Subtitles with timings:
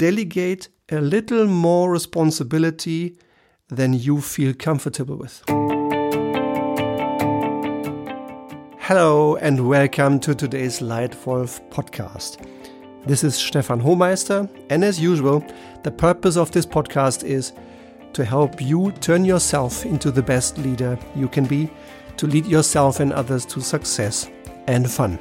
[0.00, 3.18] delegate a little more responsibility
[3.68, 5.42] than you feel comfortable with.
[8.78, 12.42] Hello and welcome to today's Lightwolf podcast.
[13.06, 15.44] This is Stefan Homeister, and as usual,
[15.82, 17.52] the purpose of this podcast is
[18.14, 21.68] to help you turn yourself into the best leader you can be,
[22.16, 24.30] to lead yourself and others to success
[24.66, 25.18] and fun.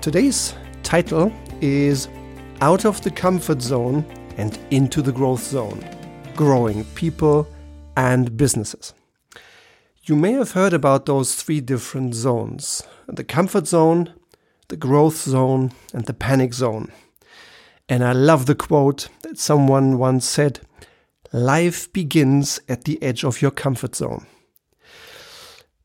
[0.00, 0.54] Today's
[0.84, 2.06] title is
[2.60, 4.04] Out of the Comfort Zone
[4.36, 5.84] and Into the Growth Zone
[6.34, 7.46] Growing People
[7.96, 8.94] and Businesses.
[10.02, 14.12] You may have heard about those three different zones the comfort zone,
[14.66, 16.90] the growth zone, and the panic zone.
[17.88, 20.58] And I love the quote that someone once said
[21.32, 24.26] Life begins at the edge of your comfort zone.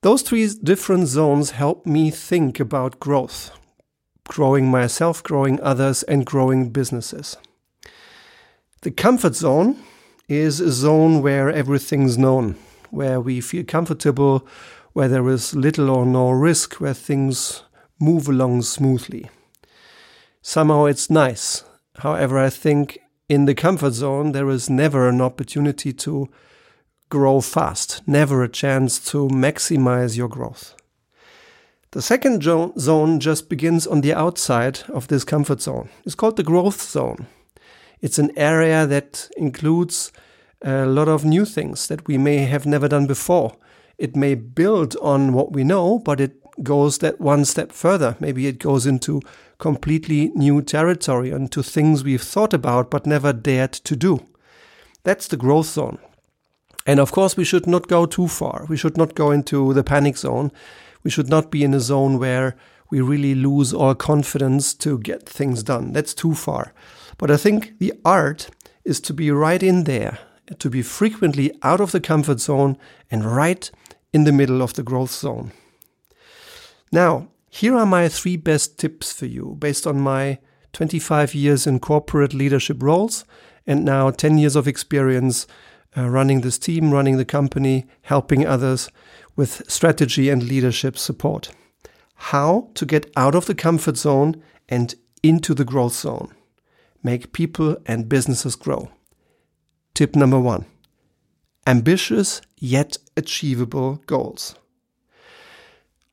[0.01, 3.51] Those three different zones help me think about growth
[4.27, 7.37] growing myself, growing others, and growing businesses.
[8.81, 9.77] The comfort zone
[10.27, 12.57] is a zone where everything's known
[12.93, 14.47] where we feel comfortable,
[14.93, 17.63] where there is little or no risk, where things
[17.99, 19.29] move along smoothly.
[20.43, 21.63] Somehow it's nice.
[21.97, 26.29] However, I think in the comfort zone, there is never an opportunity to
[27.09, 30.75] grow fast, never a chance to maximize your growth.
[31.93, 35.89] The second zone just begins on the outside of this comfort zone.
[36.03, 37.27] It's called the growth zone.
[38.01, 40.11] It's an area that includes
[40.63, 43.57] a lot of new things that we may have never done before.
[43.99, 48.15] It may build on what we know, but it goes that one step further.
[48.19, 49.21] Maybe it goes into
[49.59, 54.25] completely new territory, into things we've thought about but never dared to do.
[55.03, 55.99] That's the growth zone.
[56.87, 58.65] And of course, we should not go too far.
[58.67, 60.51] We should not go into the panic zone.
[61.03, 62.55] We should not be in a zone where
[62.89, 65.93] we really lose all confidence to get things done.
[65.93, 66.73] That's too far.
[67.17, 68.49] But I think the art
[68.85, 70.19] is to be right in there
[70.59, 72.77] to be frequently out of the comfort zone
[73.09, 73.69] and right
[74.11, 75.51] in the middle of the growth zone.
[76.91, 80.39] Now, here are my three best tips for you based on my
[80.73, 83.25] 25 years in corporate leadership roles
[83.65, 85.47] and now 10 years of experience
[85.95, 88.89] uh, running this team, running the company, helping others
[89.35, 91.51] with strategy and leadership support.
[92.15, 96.33] How to get out of the comfort zone and into the growth zone.
[97.01, 98.89] Make people and businesses grow.
[99.93, 100.65] Tip number one
[101.65, 104.55] ambitious yet achievable goals.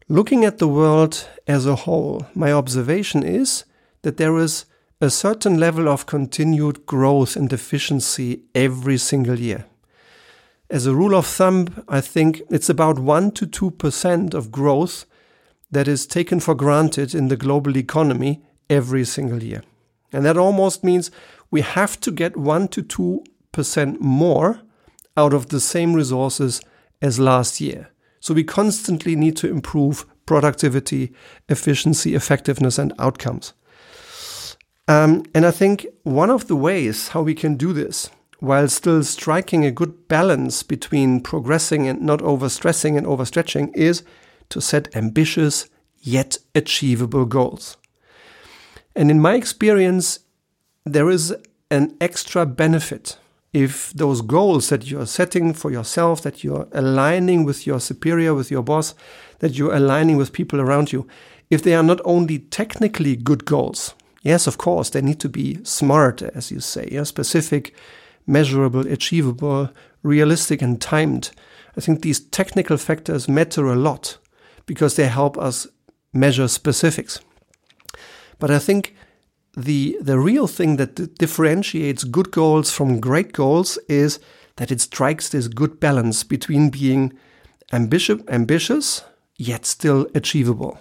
[0.09, 3.65] Looking at the world as a whole, my observation is
[4.03, 4.65] that there is
[5.01, 9.65] a certain level of continued growth and efficiency every single year.
[10.71, 15.05] As a rule of thumb, I think it's about 1 to 2% of growth
[15.71, 19.63] that is taken for granted in the global economy every single year.
[20.13, 21.11] And that almost means
[21.51, 24.61] we have to get 1 to 2 percent more
[25.17, 26.61] out of the same resources
[27.03, 27.89] as last year.
[28.21, 31.13] So we constantly need to improve productivity,
[31.49, 33.55] efficiency, effectiveness, and outcomes.
[34.87, 38.11] Um, and I think one of the ways how we can do this
[38.41, 44.03] while still striking a good balance between progressing and not overstressing and overstretching is
[44.49, 45.69] to set ambitious
[46.01, 47.77] yet achievable goals.
[48.97, 50.21] And in my experience,
[50.85, 51.35] there is
[51.71, 53.17] an extra benefit
[53.53, 58.51] if those goals that you're setting for yourself, that you're aligning with your superior, with
[58.51, 58.95] your boss,
[59.41, 61.07] that you're aligning with people around you,
[61.51, 65.59] if they are not only technically good goals, yes, of course, they need to be
[65.65, 67.75] smart, as you say, yeah, specific,
[68.31, 69.71] measurable, achievable,
[70.03, 71.31] realistic, and timed.
[71.77, 74.19] I think these technical factors matter a lot
[74.67, 75.67] because they help us
[76.13, 77.21] measure specifics.
[78.39, 78.95] But I think
[79.57, 84.21] the the real thing that differentiates good goals from great goals is
[84.57, 87.13] that it strikes this good balance between being
[87.73, 89.05] ambitious, ambitious
[89.37, 90.79] yet still achievable.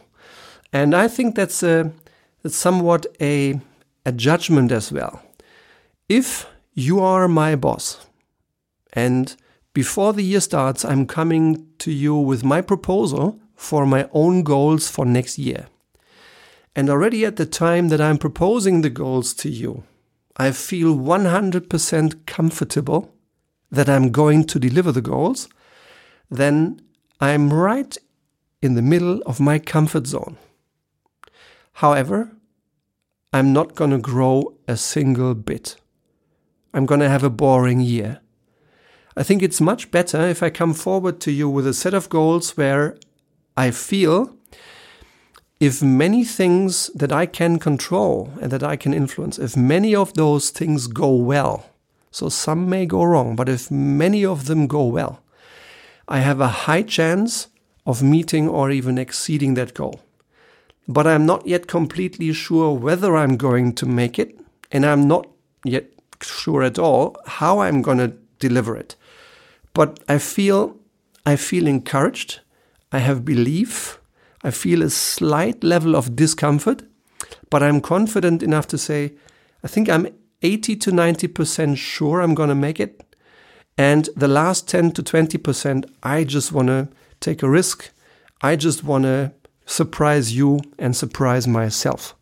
[0.73, 1.91] And I think that's a
[2.43, 3.59] that's somewhat a
[4.05, 5.21] a judgment as well.
[6.07, 6.45] If
[6.79, 8.07] you are my boss
[8.93, 9.35] and
[9.73, 14.89] before the year starts I'm coming to you with my proposal for my own goals
[14.89, 15.67] for next year
[16.75, 19.83] and already at the time that I'm proposing the goals to you,
[20.37, 23.13] I feel 100% comfortable
[23.71, 25.49] that I'm going to deliver the goals,
[26.31, 26.81] then
[27.19, 27.97] I'm right
[28.61, 30.37] in the middle of my comfort zone.
[31.73, 32.31] However,
[33.33, 35.75] I'm not going to grow a single bit.
[36.73, 38.19] I'm going to have a boring year.
[39.17, 42.09] I think it's much better if I come forward to you with a set of
[42.09, 42.97] goals where
[43.57, 44.35] I feel
[45.59, 50.13] if many things that I can control and that I can influence, if many of
[50.13, 51.65] those things go well,
[52.11, 55.21] so some may go wrong, but if many of them go well,
[56.07, 57.47] I have a high chance
[57.85, 60.01] of meeting or even exceeding that goal.
[60.87, 64.39] But I'm not yet completely sure whether I'm going to make it,
[64.71, 65.27] and I'm not
[65.65, 68.95] yet sure at all how I'm going to deliver it.
[69.73, 70.77] But I feel
[71.25, 72.39] I feel encouraged.
[72.91, 73.99] I have belief.
[74.43, 76.83] I feel a slight level of discomfort,
[77.49, 79.13] but I'm confident enough to say,
[79.63, 80.07] I think I'm
[80.41, 83.03] 80 to 90% sure I'm going to make it.
[83.77, 86.87] And the last 10 to 20%, I just want to
[87.19, 87.91] take a risk.
[88.41, 89.33] I just want to
[89.65, 92.15] surprise you and surprise myself.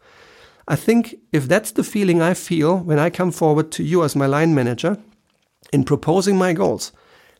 [0.67, 4.15] I think if that's the feeling I feel when I come forward to you as
[4.15, 4.97] my line manager
[5.71, 6.91] in proposing my goals,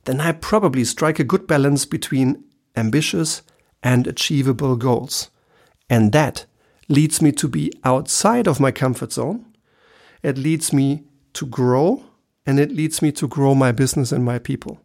[0.06, 2.44] then I probably strike a good balance between
[2.75, 3.41] ambitious
[3.83, 5.29] and achievable goals.
[5.89, 6.45] And that
[6.88, 9.45] leads me to be outside of my comfort zone.
[10.23, 11.03] It leads me
[11.33, 12.03] to grow
[12.45, 14.80] and it leads me to grow my business and my people.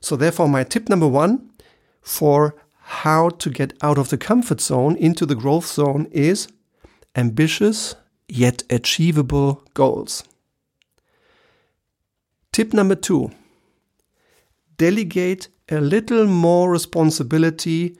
[0.00, 1.50] So, therefore, my tip number one
[2.02, 6.46] for how to get out of the comfort zone into the growth zone is
[7.16, 7.96] ambitious
[8.28, 10.24] yet achievable goals.
[12.52, 13.30] Tip number two
[14.78, 17.96] delegate a little more responsibility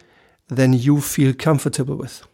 [0.48, 2.26] than you feel comfortable with.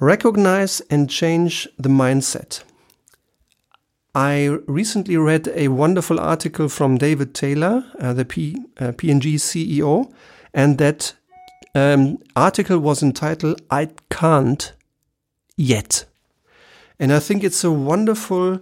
[0.00, 2.62] Recognize and change the mindset.
[4.14, 10.10] I recently read a wonderful article from David Taylor, uh, the P, uh, P&G CEO,
[10.54, 11.14] and that
[11.74, 14.72] um, article was entitled I Can't
[15.58, 16.06] Yet.
[16.98, 18.60] And I think it's a wonderful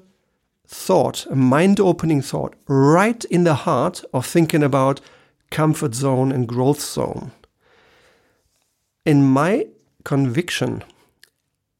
[0.66, 5.00] thought, a mind opening thought, right in the heart of thinking about
[5.52, 7.30] comfort zone and growth zone.
[9.04, 9.68] In my
[10.02, 10.82] conviction,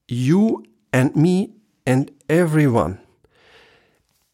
[0.07, 1.55] you and me
[1.85, 3.01] and everyone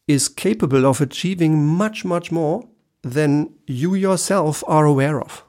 [0.07, 2.67] is capable of achieving much, much more
[3.01, 5.43] than you yourself are aware of.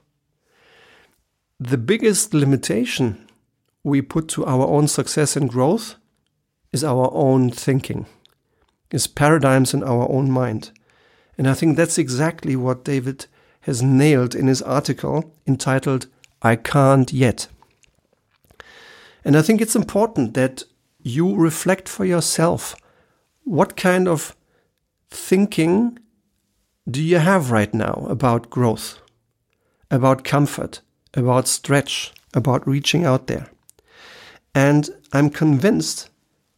[1.61, 3.29] The biggest limitation
[3.85, 5.97] we put to our own success and growth
[6.73, 8.07] is our own thinking
[8.93, 10.71] is paradigms in our own mind.
[11.39, 13.27] And I think that's exactly what David
[13.63, 16.07] has nailed in his article entitled
[16.43, 17.49] I Can't Yet.
[19.25, 20.65] And I think it's important that
[21.01, 22.77] you reflect for yourself
[23.45, 24.37] what kind of
[25.11, 25.99] thinking
[26.91, 29.01] do you have right now about growth,
[29.91, 30.81] about comfort,
[31.15, 33.49] about stretch, about reaching out there.
[34.55, 36.11] And I'm convinced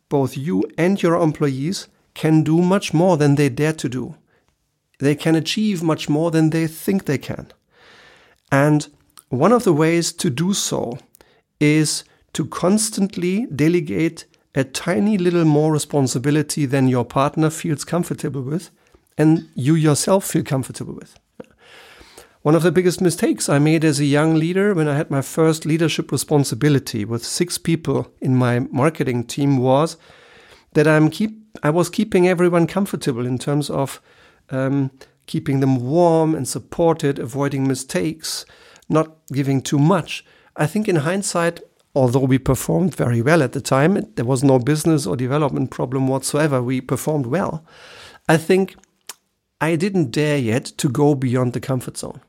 [0.08, 4.14] both you and your employees can do much more than they dare to do.
[5.00, 7.48] They can achieve much more than they think they can.
[8.52, 8.88] And
[9.28, 10.98] one of the ways to do so
[11.58, 12.04] is
[12.34, 18.70] to constantly delegate a tiny little more responsibility than your partner feels comfortable with
[19.18, 21.18] and you yourself feel comfortable with.
[22.44, 25.22] One of the biggest mistakes I made as a young leader when I had my
[25.22, 29.96] first leadership responsibility with six people in my marketing team was
[30.74, 33.98] that I'm keep I was keeping everyone comfortable in terms of
[34.50, 34.90] um,
[35.24, 38.44] keeping them warm and supported, avoiding mistakes,
[38.90, 40.22] not giving too much.
[40.54, 41.62] I think in hindsight,
[41.94, 46.08] although we performed very well at the time, there was no business or development problem
[46.08, 46.62] whatsoever.
[46.62, 47.64] We performed well.
[48.28, 48.76] I think
[49.62, 52.20] I didn't dare yet to go beyond the comfort zone.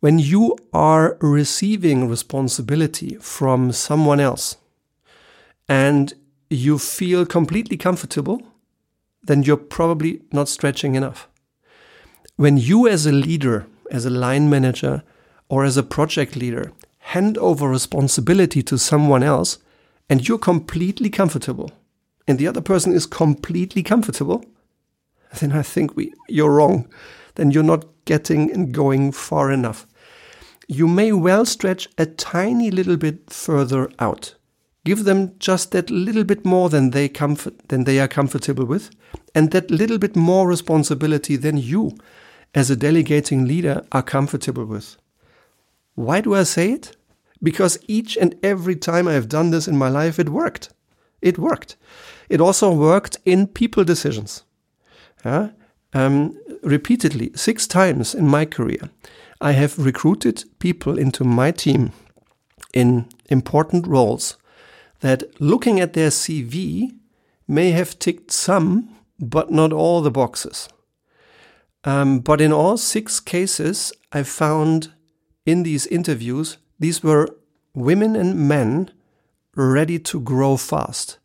[0.00, 4.56] When you are receiving responsibility from someone else
[5.68, 6.12] and
[6.50, 8.42] you feel completely comfortable,
[9.22, 11.28] then you're probably not stretching enough.
[12.36, 15.02] When you, as a leader, as a line manager,
[15.48, 19.58] or as a project leader, hand over responsibility to someone else
[20.08, 21.70] and you're completely comfortable,
[22.26, 24.44] and the other person is completely comfortable,
[25.40, 26.88] then I think we, you're wrong.
[27.36, 29.86] Then you're not getting and going far enough.
[30.68, 34.34] You may well stretch a tiny little bit further out
[34.84, 38.90] Give them just that little bit more than they comfort than they are comfortable with,
[39.34, 41.96] and that little bit more responsibility than you,
[42.54, 44.96] as a delegating leader, are comfortable with.
[45.94, 46.96] Why do I say it?
[47.42, 50.70] Because each and every time I have done this in my life, it worked.
[51.22, 51.76] It worked.
[52.28, 54.44] It also worked in people decisions.
[55.24, 55.50] Yeah?
[55.94, 58.90] Um, repeatedly, six times in my career,
[59.40, 61.92] I have recruited people into my team
[62.72, 64.36] in important roles
[65.00, 66.90] that looking at their CV
[67.46, 68.88] may have ticked some,
[69.20, 70.68] but not all the boxes.
[71.84, 74.92] Um, but in all six cases, I found
[75.46, 77.28] in these interviews, these were
[77.74, 78.90] women and men
[79.54, 81.18] ready to grow fast,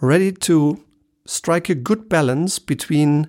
[0.00, 0.82] ready to
[1.26, 3.28] strike a good balance between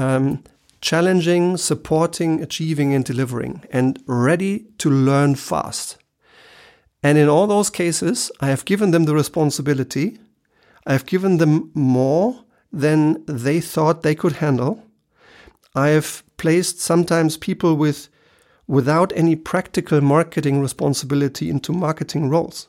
[0.00, 0.42] um,
[0.80, 5.98] challenging, supporting, achieving, and delivering, and ready to learn fast.
[7.02, 10.18] And in all those cases, I have given them the responsibility.
[10.86, 14.82] I have given them more than they thought they could handle.
[15.74, 18.08] I have placed sometimes people with
[18.66, 22.68] without any practical marketing responsibility into marketing roles.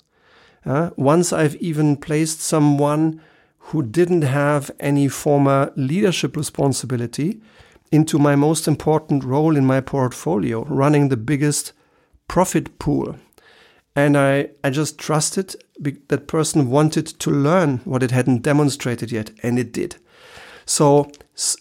[0.66, 3.22] Uh, once I've even placed someone
[3.66, 7.42] who didn't have any former leadership responsibility
[7.92, 11.74] into my most important role in my portfolio, running the biggest
[12.28, 13.16] profit pool.
[13.96, 15.56] And I, I just trusted
[16.08, 19.98] that person wanted to learn what it hadn't demonstrated yet, and it did.
[20.66, 21.12] So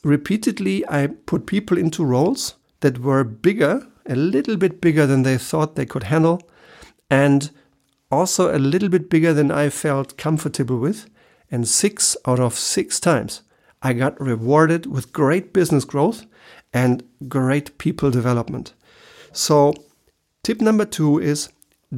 [0.05, 5.39] repeatedly, I put people into roles that were bigger a little bit bigger than they
[5.39, 6.41] thought they could handle,
[7.11, 7.51] and
[8.11, 11.10] also a little bit bigger than I felt comfortable with.
[11.51, 13.43] And six out of six times,
[13.83, 16.27] I got rewarded with great business growth
[16.73, 18.75] and great people development.
[19.33, 19.75] So,
[20.43, 21.49] tip number two is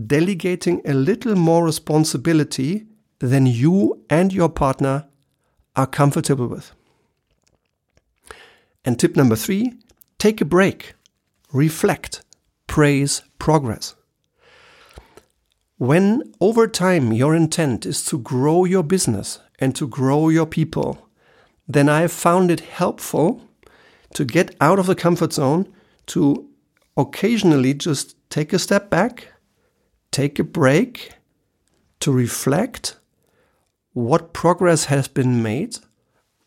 [0.07, 2.87] delegating a little more responsibility
[3.19, 5.07] than you and your partner
[5.77, 6.73] are comfortable with.
[8.85, 9.75] And tip number three,
[10.19, 10.95] take a break
[11.53, 12.23] reflect,
[12.67, 13.95] praise, progress.
[15.83, 21.09] When over time your intent is to grow your business and to grow your people,
[21.67, 23.43] then I have found it helpful
[24.15, 25.67] to get out of the comfort zone,
[26.07, 26.49] to
[26.97, 29.33] occasionally just take a step back,
[30.13, 31.15] take a break,
[31.99, 33.01] to reflect
[33.93, 35.79] what progress has been made,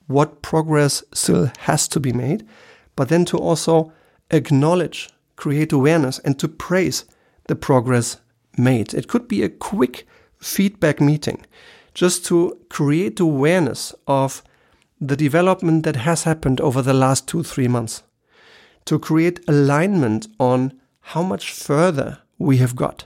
[0.08, 2.48] what progress still has to be made,
[2.96, 3.92] but then to also
[4.32, 7.04] acknowledge, create awareness, and to praise
[7.50, 8.16] the progress
[8.58, 8.94] made.
[8.94, 10.08] It could be a quick
[10.40, 11.46] feedback meeting
[11.94, 14.44] just to create awareness of
[15.00, 18.04] the development that has happened over the last two, three months,
[18.86, 23.06] to create alignment on how much further we have got.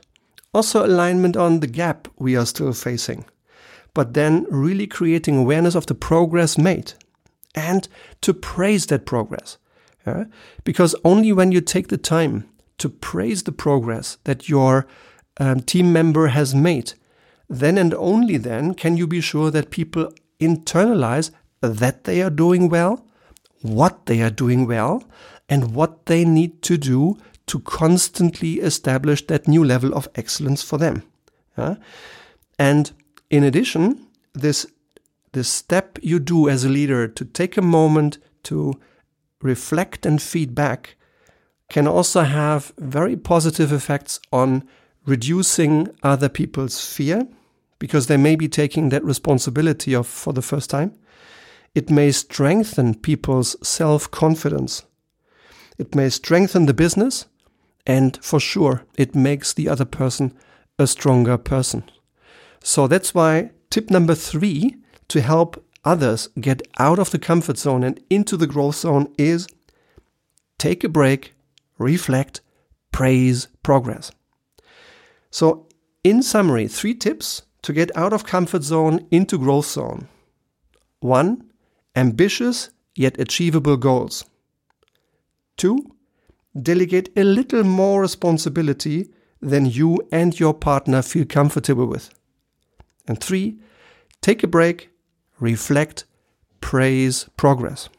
[0.54, 3.26] Also, alignment on the gap we are still facing,
[3.94, 6.94] but then really creating awareness of the progress made
[7.56, 7.88] and
[8.22, 9.58] to praise that progress.
[10.06, 10.26] Yeah?
[10.64, 14.88] Because only when you take the time to praise the progress that your
[15.40, 16.94] um, team member has made,
[17.50, 21.32] then and only then can you be sure that people internalize
[21.62, 23.06] that they are doing well,
[23.62, 25.04] what they are doing well,
[25.50, 27.18] and what they need to do
[27.48, 31.04] to constantly establish that new level of excellence for them.
[31.58, 31.76] Yeah?
[32.60, 32.92] And
[33.30, 34.68] in addition, this
[35.32, 38.74] this step you do as a leader to take a moment to
[39.42, 40.96] reflect and feedback
[41.70, 44.68] can also have very positive effects on
[45.06, 47.28] reducing other people's fear
[47.80, 50.94] because they may be taking that responsibility of for the first time.
[51.74, 54.84] It may strengthen people's self-confidence.
[55.78, 57.26] It may strengthen the business
[57.86, 60.34] and for sure it makes the other person
[60.78, 61.84] a stronger person.
[62.62, 64.76] So that's why tip number 3
[65.08, 69.48] to help others get out of the comfort zone and into the growth zone is
[70.58, 71.34] take a break,
[71.78, 72.42] reflect,
[72.92, 74.12] praise progress.
[75.32, 75.68] So,
[76.04, 80.08] in summary, three tips to get out of comfort zone into growth zone.
[81.02, 81.52] One,
[81.96, 84.26] ambitious yet achievable goals.
[85.58, 85.96] Two,
[86.60, 89.10] delegate a little more responsibility
[89.42, 92.10] than you and your partner feel comfortable with.
[93.08, 93.60] And three,
[94.22, 94.90] take a break,
[95.40, 96.06] reflect,
[96.62, 97.90] praise progress.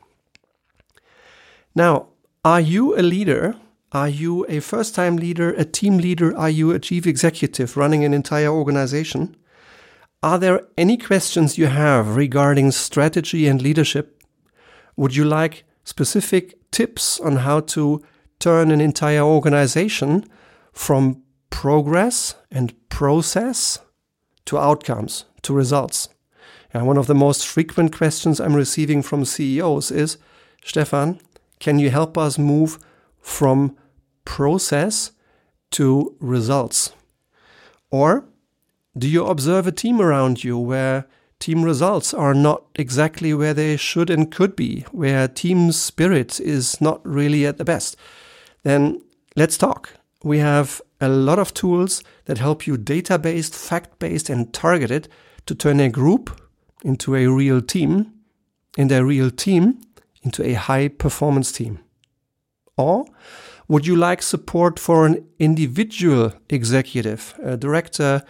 [1.74, 2.08] Now,
[2.44, 3.56] are you a leader?
[3.92, 6.36] Are you a first time leader, a team leader?
[6.36, 9.36] Are you a chief executive running an entire organization?
[10.22, 14.22] Are there any questions you have regarding strategy and leadership?
[14.96, 18.00] Would you like specific tips on how to
[18.38, 20.24] turn an entire organization
[20.72, 23.80] from progress and process
[24.44, 26.10] to outcomes, to results?
[26.72, 30.16] And one of the most frequent questions I'm receiving from CEOs is
[30.64, 31.20] Stefan,
[31.58, 32.78] can you help us move
[33.20, 33.76] from
[34.24, 35.12] process
[35.72, 36.92] to results?
[37.90, 38.24] Or
[38.96, 41.06] do you observe a team around you where
[41.38, 46.80] team results are not exactly where they should and could be, where team spirit is
[46.80, 47.96] not really at the best?
[48.62, 49.00] Then
[49.36, 49.94] let's talk.
[50.22, 55.08] We have a lot of tools that help you data based, fact based, and targeted
[55.46, 56.40] to turn a group
[56.84, 58.12] into a real team,
[58.76, 59.80] and a real team
[60.22, 61.80] into a high performance team.
[62.80, 63.04] Or
[63.68, 68.22] Would you like support for an individual executive, a director,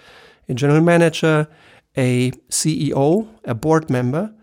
[0.49, 1.49] a general manager,
[1.97, 4.35] a CEO, a board member,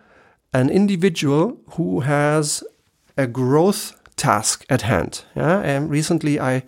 [0.53, 2.63] an individual who has
[3.15, 5.23] a growth task at hand?
[5.35, 5.59] Yeah?
[5.59, 6.63] And recently I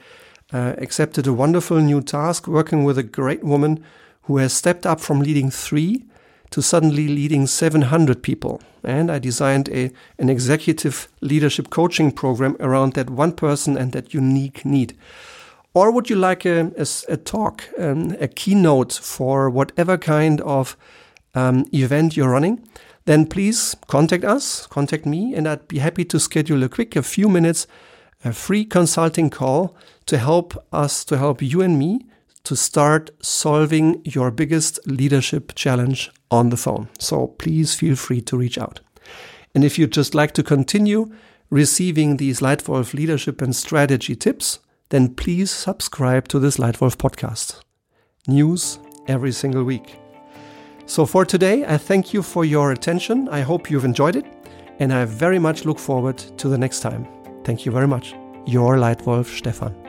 [0.53, 3.83] uh, accepted a wonderful new task working with a great woman
[4.23, 6.05] who has stepped up from leading three
[6.51, 8.61] to suddenly leading 700 people.
[8.83, 14.13] And I designed a, an executive leadership coaching program around that one person and that
[14.13, 14.97] unique need.
[15.73, 20.75] Or would you like a, a, a talk, um, a keynote for whatever kind of
[21.35, 22.67] um, event you're running?
[23.05, 27.03] Then please contact us, contact me, and I'd be happy to schedule a quick, a
[27.03, 27.67] few minutes,
[28.25, 29.75] a free consulting call
[30.07, 32.05] to help us, to help you and me
[32.43, 36.89] to start solving your biggest leadership challenge on the phone.
[36.99, 38.81] So please feel free to reach out.
[39.53, 41.11] And if you'd just like to continue
[41.49, 47.61] receiving these Lightwolf leadership and strategy tips, then please subscribe to this Lightwolf podcast.
[48.27, 49.97] News every single week.
[50.85, 53.29] So for today, I thank you for your attention.
[53.29, 54.25] I hope you've enjoyed it,
[54.79, 57.07] and I very much look forward to the next time.
[57.43, 58.15] Thank you very much.
[58.45, 59.88] Your Lightwolf Stefan.